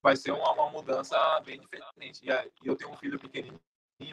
[0.01, 2.21] vai ser uma, uma, mudança bem diferente.
[2.23, 3.59] E, eu tenho um filho pequenininho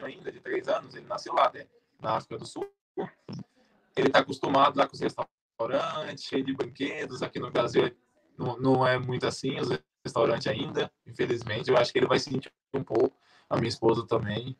[0.03, 1.65] ainda, de três anos, ele nasceu lá, né,
[2.01, 2.69] na África do Sul.
[3.95, 7.21] Ele está acostumado lá com os restaurantes, cheio de brinquedos.
[7.21, 7.95] Aqui no Brasil
[8.37, 9.69] não, não é muito assim, os
[10.03, 11.69] restaurantes ainda, infelizmente.
[11.69, 13.11] Eu acho que ele vai sentir um pouco,
[13.49, 14.55] a minha esposa também.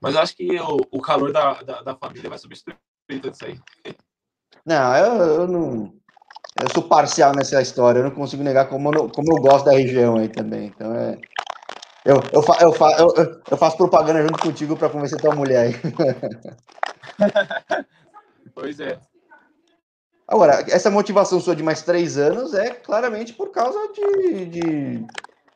[0.00, 2.76] Mas eu acho que o, o calor da, da, da, família vai substituir
[3.08, 3.58] tudo isso aí.
[4.64, 5.94] Não, eu, eu, não.
[6.60, 9.72] Eu sou parcial nessa história, eu não consigo negar como eu, como eu gosto da
[9.72, 10.66] região aí também.
[10.66, 11.18] Então é.
[12.04, 15.68] Eu, eu, fa, eu, fa, eu, eu faço propaganda junto contigo para convencer tua mulher
[15.68, 15.74] aí.
[18.54, 19.00] pois é.
[20.26, 24.46] Agora, essa motivação sua de mais três anos é claramente por causa de.
[24.46, 25.06] de...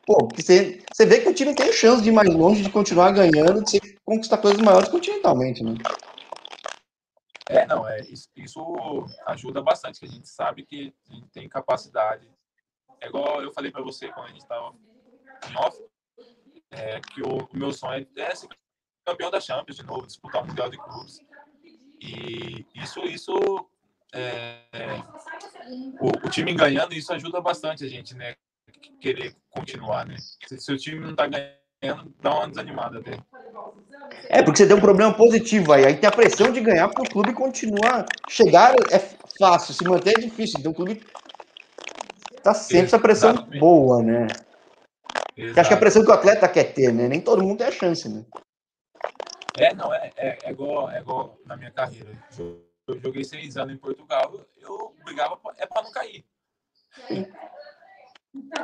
[0.09, 3.11] Pô, você, você vê que o time tem chance de ir mais longe, de continuar
[3.11, 5.75] ganhando, de você conquistar coisas maiores continentalmente, né?
[7.47, 11.47] É, não, é, isso, isso ajuda bastante, que a gente sabe que a gente tem
[11.47, 12.27] capacidade.
[12.99, 14.73] É igual eu falei para você quando a gente estava
[15.47, 15.79] em off,
[16.71, 18.47] é, que o, o, meu sonho é ser
[19.05, 21.19] campeão da Champions de novo, disputar o Mundial de Clubes.
[22.01, 23.37] E isso, isso
[24.11, 24.63] é,
[26.01, 28.35] o, o, time ganhando, isso ajuda bastante a gente, né?
[28.99, 30.17] Querer continuar, né?
[30.47, 33.19] Se, se o time não tá ganhando, dá uma desanimada até.
[34.29, 35.85] É, porque você tem um problema positivo aí.
[35.85, 38.05] Aí tem a pressão de ganhar porque o clube continua.
[38.27, 38.99] Chegar é
[39.37, 40.59] fácil, se manter é difícil.
[40.59, 41.01] Então o clube
[42.43, 43.59] tá sempre essa pressão Exatamente.
[43.59, 44.27] boa, né?
[45.55, 47.07] Acho que é a pressão que o atleta quer ter, né?
[47.07, 48.25] Nem todo mundo tem a chance, né?
[49.57, 52.09] É, não, é, é, é, igual, é igual na minha carreira
[52.89, 56.25] eu joguei seis anos em Portugal, eu brigava pra, é para não cair.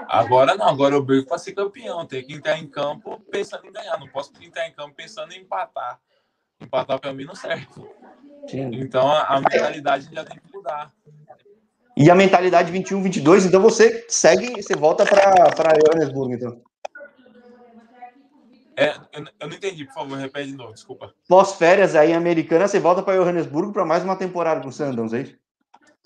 [0.07, 2.05] Agora não, agora eu brigo para ser campeão.
[2.05, 3.99] Tem que entrar em campo pensando em ganhar.
[3.99, 5.99] Não posso entrar em campo pensando em empatar.
[6.61, 7.67] Empatar para mim não serve.
[8.47, 8.69] Sim.
[8.75, 10.93] Então a, a, mentalidade já tem que mudar.
[11.97, 16.61] E a mentalidade 21, 22, então você segue, você volta para Johannesburg, então.
[18.77, 21.13] É, eu, eu, não entendi, por favor, repete de novo, desculpa.
[21.29, 25.21] Pós-férias aí americana, você volta para Johannesburgo para mais uma temporada com o Sundowns, é
[25.21, 25.37] isso?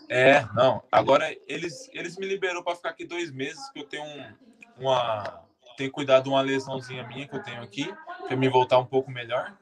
[0.09, 0.81] É, não.
[0.91, 4.33] Agora eles, eles me liberou para ficar aqui dois meses, que eu tenho um,
[4.79, 5.43] uma,
[5.77, 7.93] tenho cuidado de uma lesãozinha minha que eu tenho aqui,
[8.27, 9.53] para me voltar um pouco melhor.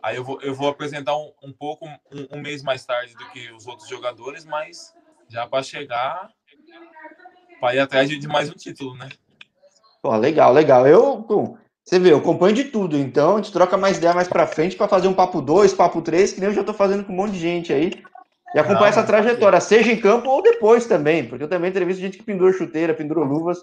[0.00, 3.28] Aí eu vou, eu vou apresentar um, um pouco, um, um mês mais tarde do
[3.30, 4.94] que os outros jogadores, mas
[5.28, 6.30] já para chegar,
[7.60, 9.08] para ir atrás de mais um título, né?
[10.00, 10.86] Pô, legal, legal.
[10.86, 14.28] Eu, pô, você vê, eu acompanho de tudo, então a gente troca mais ideia mais
[14.28, 17.04] para frente para fazer um papo 2, papo 3, que nem eu já tô fazendo
[17.04, 17.92] com um monte de gente aí.
[18.54, 22.18] E acompanhar essa trajetória, seja em campo ou depois também, porque eu também entrevisto gente
[22.18, 23.58] que pendura chuteira, pendura luvas,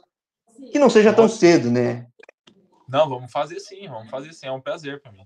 [0.72, 2.08] que não seja tão cedo, né?
[2.88, 5.22] Não, vamos fazer sim, vamos fazer sim, é um prazer para mim.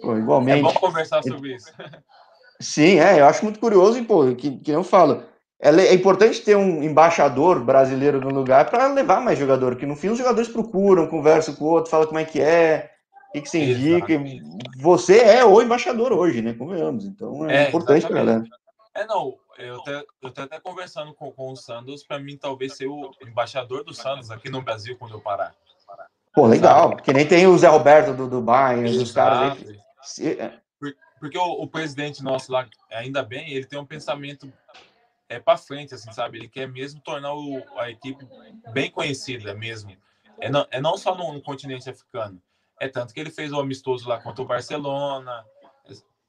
[0.00, 0.58] Pô, igualmente.
[0.58, 1.72] É bom conversar sobre isso.
[2.60, 5.22] Sim, é, eu acho muito curioso, e, pô, que, que eu falo,
[5.60, 9.96] é, é importante ter um embaixador brasileiro no lugar para levar mais jogador, que no
[9.96, 12.90] fim os jogadores procuram, conversam com o outro, falam como é que é,
[13.28, 14.14] o que, que você indica.
[14.80, 16.54] Você é o embaixador hoje, né?
[16.54, 17.04] Convenhamos.
[17.04, 18.44] Então é, é importante para galera.
[18.94, 22.76] É, não, eu até, eu tô até conversando com, com o Santos, para mim talvez
[22.76, 25.54] ser o embaixador do Santos aqui no Brasil quando eu parar.
[26.32, 27.02] Pô, legal, Sabe?
[27.02, 29.56] que nem tem o Zé Roberto do Dubai, os caras
[30.18, 30.28] aí.
[30.28, 30.58] É.
[31.18, 34.52] Porque o, o, presidente nosso lá, ainda bem, ele tem um pensamento
[35.28, 36.38] é para frente, assim, sabe?
[36.38, 38.26] Ele quer mesmo tornar o, a equipe
[38.72, 39.96] bem conhecida mesmo.
[40.38, 42.40] É não, é não só no, no continente africano.
[42.80, 45.44] É tanto que ele fez o amistoso lá contra o Barcelona,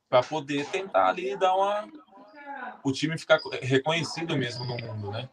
[0.10, 1.88] para poder tentar ali dar uma.
[2.84, 5.28] O time ficar reconhecido mesmo no mundo, né?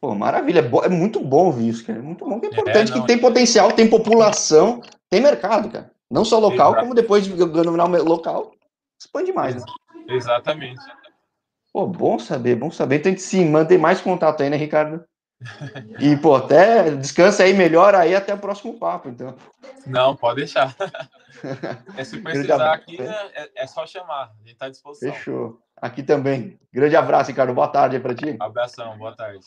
[0.00, 0.60] Pô, maravilha.
[0.60, 1.98] É, é muito bom ver isso, cara.
[1.98, 5.20] É muito bom, que é, é importante, é, não, que tem potencial, tem população, tem
[5.20, 5.90] mercado, cara.
[6.10, 6.82] Não só local, Exato.
[6.82, 8.52] como depois dominar o local,
[8.98, 9.62] expande mais, né?
[10.08, 10.80] Exatamente.
[11.72, 12.96] Pô, bom saber, bom saber.
[12.96, 15.04] Então a gente sim, mantém mais contato aí, né, Ricardo?
[15.98, 19.34] E, pô, até descansa aí melhor aí até o próximo papo, então.
[19.86, 20.74] Não, pode deixar.
[21.98, 24.32] É, se precisar aqui, é, é, só chamar.
[24.42, 25.12] A gente tá à disposição.
[25.12, 25.60] Fechou.
[25.80, 26.58] Aqui também.
[26.72, 27.54] Grande abraço, Ricardo.
[27.54, 28.36] Boa tarde pra ti.
[28.40, 29.44] Abração, boa tarde.